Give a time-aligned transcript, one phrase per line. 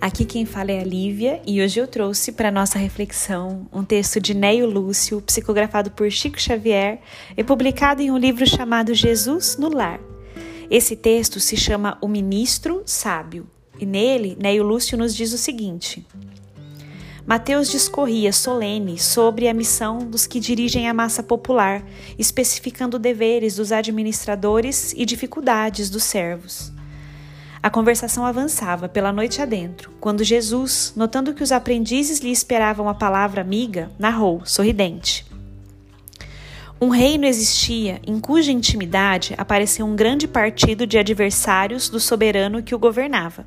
[0.00, 4.20] Aqui quem fala é a Lívia e hoje eu trouxe para nossa reflexão um texto
[4.20, 7.00] de Neio Lúcio, psicografado por Chico Xavier
[7.36, 9.98] e publicado em um livro chamado Jesus no Lar.
[10.70, 13.48] Esse texto se chama O Ministro Sábio
[13.80, 16.06] e nele Neio Lúcio nos diz o seguinte:
[17.26, 21.84] Mateus discorria solene sobre a missão dos que dirigem a massa popular,
[22.16, 26.77] especificando deveres dos administradores e dificuldades dos servos.
[27.60, 32.94] A conversação avançava pela noite adentro, quando Jesus, notando que os aprendizes lhe esperavam a
[32.94, 35.26] palavra amiga, narrou, sorridente.
[36.80, 42.74] Um reino existia em cuja intimidade apareceu um grande partido de adversários do soberano que
[42.74, 43.44] o governava.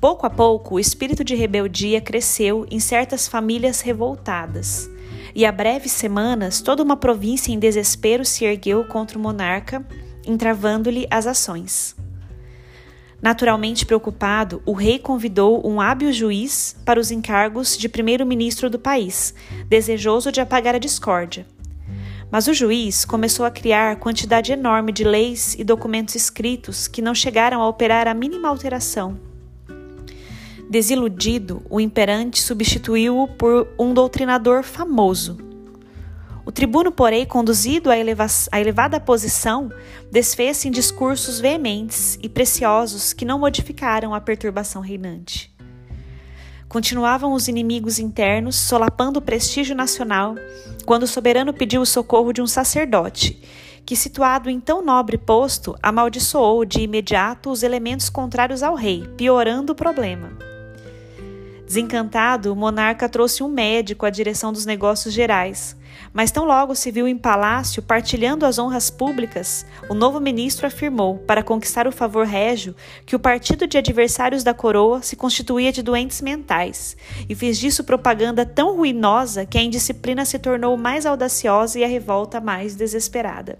[0.00, 4.88] Pouco a pouco, o espírito de rebeldia cresceu em certas famílias revoltadas,
[5.34, 9.86] e a breves semanas toda uma província em desespero se ergueu contra o monarca,
[10.26, 11.94] entravando-lhe as ações.
[13.26, 19.34] Naturalmente preocupado, o rei convidou um hábil juiz para os encargos de primeiro-ministro do país,
[19.68, 21.44] desejoso de apagar a discórdia.
[22.30, 27.16] Mas o juiz começou a criar quantidade enorme de leis e documentos escritos que não
[27.16, 29.18] chegaram a operar a mínima alteração
[30.70, 35.45] Desiludido, o imperante substituiu-o por um doutrinador famoso.
[36.46, 37.94] O tribuno, porém, conduzido à,
[38.52, 39.68] à elevada posição,
[40.12, 45.52] desfez-se em discursos veementes e preciosos que não modificaram a perturbação reinante.
[46.68, 50.36] Continuavam os inimigos internos, solapando o prestígio nacional,
[50.84, 53.42] quando o soberano pediu o socorro de um sacerdote,
[53.84, 59.72] que, situado em tão nobre posto, amaldiçoou de imediato os elementos contrários ao rei, piorando
[59.72, 60.30] o problema.
[61.66, 65.76] Desencantado, o monarca trouxe um médico à direção dos negócios gerais.
[66.12, 71.18] Mas tão logo se viu em palácio partilhando as honras públicas, o novo ministro afirmou,
[71.18, 72.74] para conquistar o favor régio,
[73.04, 76.96] que o partido de adversários da coroa se constituía de doentes mentais,
[77.28, 81.88] e fez disso propaganda tão ruinosa que a indisciplina se tornou mais audaciosa e a
[81.88, 83.58] revolta mais desesperada.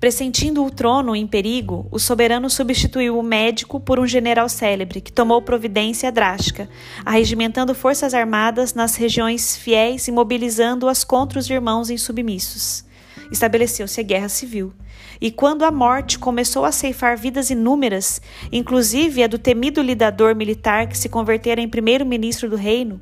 [0.00, 5.10] Pressentindo o trono em perigo, o soberano substituiu o médico por um general célebre que
[5.10, 6.68] tomou providência drástica,
[7.04, 12.84] arregimentando forças armadas nas regiões fiéis e mobilizando-as contra os irmãos insubmissos.
[13.32, 14.72] Estabeleceu-se a guerra civil.
[15.20, 18.22] E quando a morte começou a ceifar vidas inúmeras,
[18.52, 23.00] inclusive a do temido lidador militar que se convertera em primeiro-ministro do reino,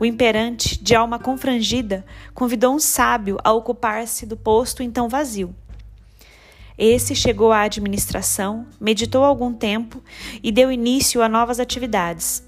[0.00, 5.54] o imperante, de alma confrangida, convidou um sábio a ocupar-se do posto então vazio.
[6.78, 10.00] Esse chegou à administração, meditou algum tempo
[10.40, 12.44] e deu início a novas atividades.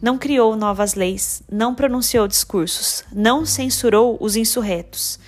[0.00, 5.18] Não criou novas leis, não pronunciou discursos, não censurou os insurretos,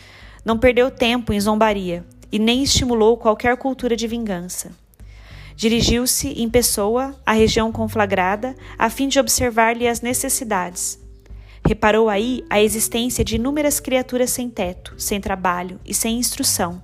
[0.44, 4.70] não perdeu tempo em zombaria e nem estimulou qualquer cultura de vingança.
[5.56, 10.96] Dirigiu-se em pessoa à região conflagrada a fim de observar-lhe as necessidades.
[11.66, 16.80] Reparou aí a existência de inúmeras criaturas sem teto, sem trabalho e sem instrução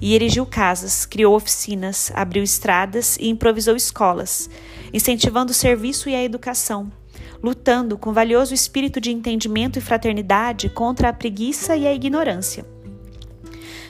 [0.00, 4.48] e erigiu casas, criou oficinas, abriu estradas e improvisou escolas,
[4.92, 6.90] incentivando o serviço e a educação,
[7.42, 12.64] lutando com valioso espírito de entendimento e fraternidade contra a preguiça e a ignorância.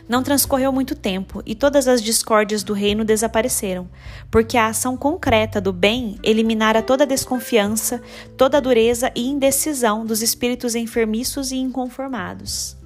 [0.06, 3.88] Não transcorreu muito tempo e todas as discórdias do reino desapareceram,
[4.30, 8.02] porque a ação concreta do bem eliminara toda a desconfiança,
[8.36, 12.76] toda a dureza e indecisão dos espíritos enfermiços e inconformados.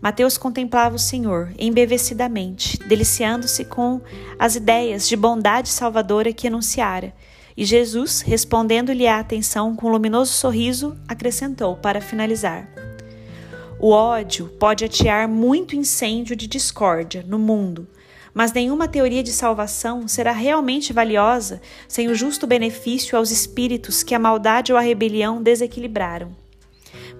[0.00, 4.00] Mateus contemplava o Senhor embevecidamente, deliciando-se com
[4.38, 7.12] as ideias de bondade salvadora que anunciara.
[7.54, 12.66] E Jesus, respondendo-lhe a atenção com um luminoso sorriso, acrescentou para finalizar:
[13.78, 17.86] O ódio pode atear muito incêndio de discórdia no mundo,
[18.32, 24.14] mas nenhuma teoria de salvação será realmente valiosa sem o justo benefício aos espíritos que
[24.14, 26.34] a maldade ou a rebelião desequilibraram.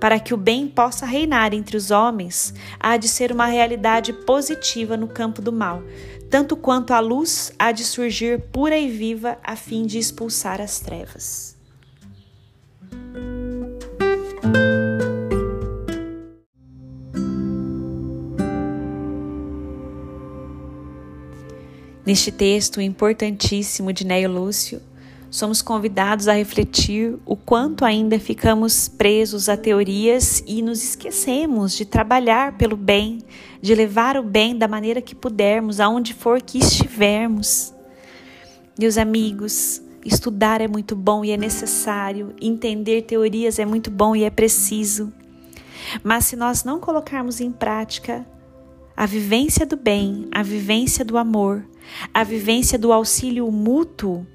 [0.00, 4.97] Para que o bem possa reinar entre os homens, há de ser uma realidade positiva
[4.97, 5.82] no campo do mal,
[6.31, 10.81] tanto quanto a luz há de surgir pura e viva a fim de expulsar as
[10.81, 11.55] trevas.
[22.06, 24.81] Neste texto importantíssimo de Neio Lúcio,
[25.31, 31.85] somos convidados a refletir o quanto ainda ficamos presos a teorias e nos esquecemos de
[31.85, 33.19] trabalhar pelo bem,
[33.62, 37.73] de levar o bem da maneira que pudermos, aonde for que estivermos.
[38.77, 44.25] Meus amigos, estudar é muito bom e é necessário, entender teorias é muito bom e
[44.25, 45.12] é preciso.
[46.03, 48.27] Mas se nós não colocarmos em prática
[48.97, 51.65] a vivência do bem, a vivência do amor,
[52.12, 54.27] a vivência do auxílio mútuo,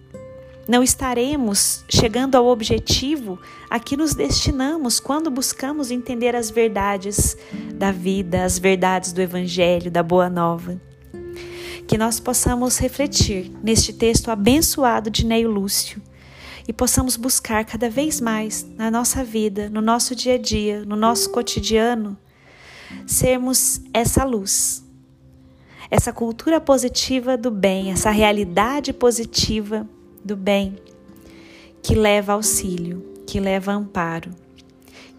[0.68, 3.40] não estaremos chegando ao objetivo
[3.70, 7.38] a que nos destinamos quando buscamos entender as verdades
[7.76, 10.82] da vida, as verdades do Evangelho, da Boa Nova.
[11.88, 16.02] Que nós possamos refletir neste texto abençoado de Neio Lúcio
[16.68, 20.96] e possamos buscar cada vez mais na nossa vida, no nosso dia a dia, no
[20.96, 22.18] nosso cotidiano,
[23.06, 24.84] sermos essa luz,
[25.92, 29.88] essa cultura positiva do bem, essa realidade positiva
[30.26, 30.76] do bem
[31.84, 34.32] que leva auxílio, que leva amparo,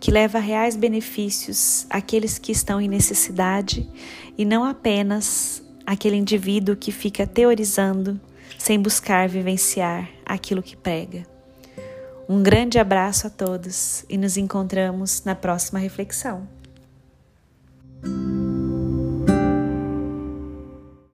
[0.00, 3.88] que leva reais benefícios àqueles que estão em necessidade
[4.37, 8.20] e não apenas aquele indivíduo que fica teorizando
[8.58, 11.25] sem buscar vivenciar aquilo que prega.
[12.29, 16.49] Um grande abraço a todos e nos encontramos na próxima reflexão.